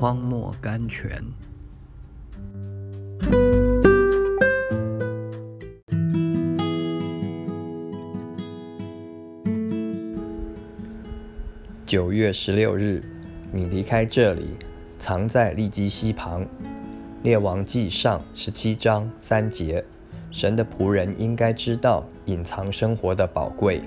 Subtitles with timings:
[0.00, 1.20] 荒漠甘泉。
[11.84, 13.02] 九月十六日，
[13.50, 14.50] 你离开这里，
[14.98, 16.46] 藏在利基溪旁。
[17.24, 19.84] 列王记上十七章三节，
[20.30, 23.80] 神的仆人应该知道隐藏生活的宝贵。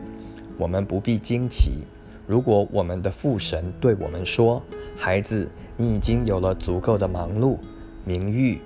[0.57, 1.85] 我们不必惊奇，
[2.27, 4.62] 如果我们的父神对我们说
[4.98, 5.48] ：“孩子，
[5.81, 7.58] 你已经有了足够的忙碌、
[8.05, 8.62] 名誉、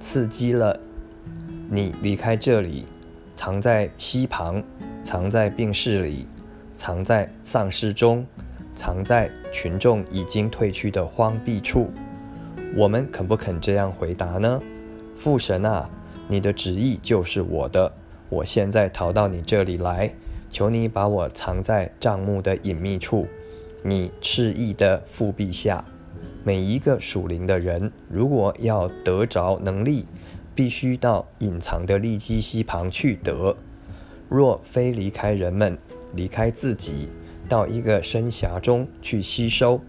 [0.00, 0.76] 刺激了，
[1.70, 2.84] 你离开这里，
[3.36, 4.60] 藏在溪旁，
[5.04, 6.26] 藏在病室里，
[6.74, 8.26] 藏在丧尸中。”
[8.74, 11.90] 藏在群众已经退去的荒僻处，
[12.76, 14.60] 我们肯不肯这样回答呢？
[15.16, 15.90] 父神啊，
[16.28, 17.92] 你的旨意就是我的。
[18.28, 20.12] 我现在逃到你这里来，
[20.48, 23.26] 求你把我藏在帐幕的隐秘处，
[23.82, 25.84] 你赤意的腹壁下。
[26.44, 30.06] 每一个属灵的人，如果要得着能力，
[30.54, 33.56] 必须到隐藏的利基溪旁去得。
[34.28, 35.76] 若非离开人们，
[36.14, 37.08] 离开自己。
[37.48, 39.80] 到一个深峡中去吸收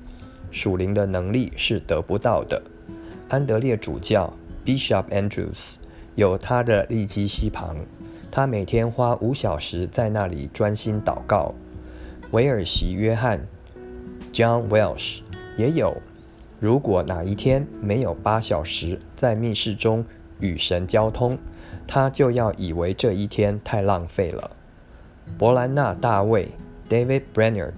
[0.50, 2.63] 属灵的能力是得不到的。
[3.28, 4.34] 安德烈主教
[4.66, 5.75] Bishop Andrews
[6.16, 7.75] 有他的利基溪旁，
[8.31, 11.53] 他每天花五小时在那里专心祷告。
[12.31, 13.44] 维尔席约翰
[14.31, 15.19] John Welsh
[15.58, 16.02] 也有。
[16.60, 20.06] 如果哪一天没有八小时在密室中
[20.40, 21.38] 与神交通，
[21.88, 24.52] 他就要以为这一天太浪费了。
[25.38, 26.50] 伯兰纳大卫。
[26.90, 27.74] David Brainerd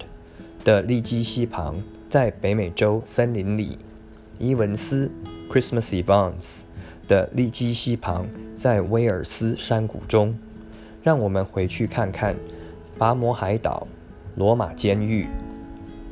[0.64, 1.76] 的利基溪旁，
[2.08, 3.78] 在北美洲森林里；
[4.40, 5.12] 伊文斯
[5.52, 6.62] Christmas Evans
[7.10, 10.34] 的利基溪旁，在威尔斯山谷中。
[11.04, 12.38] 让我们回去看看
[12.98, 13.86] 拔摩海岛、
[14.38, 15.28] 罗马监狱、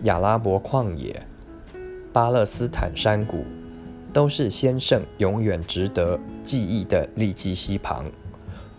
[0.03, 1.25] 亚拉伯旷野、
[2.11, 3.45] 巴勒斯坦山谷，
[4.11, 8.05] 都是先圣永远值得记忆的利基西旁。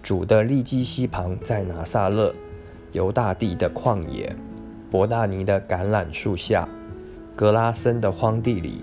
[0.02, 2.34] 主的利基西旁在拿撒勒。
[2.92, 4.34] 犹大地的旷野，
[4.90, 6.68] 伯大尼的橄榄树下，
[7.36, 8.80] 格拉森的荒地里，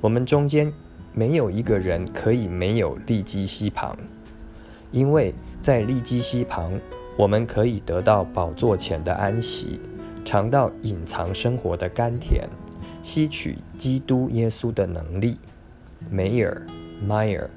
[0.00, 0.72] 我们中间
[1.12, 3.94] 没有一个人可以没有利基西旁，
[4.92, 6.72] 因为在利基西旁，
[7.18, 9.78] 我们可以得到宝座前的安息，
[10.24, 12.48] 尝到隐藏生活的甘甜，
[13.08, 15.38] 吸取基督耶稣的能力。
[16.10, 16.60] 梅尔，
[17.02, 17.48] 迈尔。